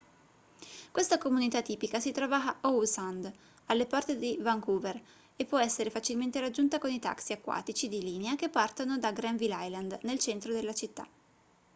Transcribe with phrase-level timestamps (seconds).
[0.89, 3.31] questa comunità tipica si trova a howe sound
[3.67, 4.99] alle porte di vancouver
[5.35, 9.63] e può essere facilmente raggiunta con i taxi acquatici di linea che partono da granville
[9.67, 11.07] island nel centro della città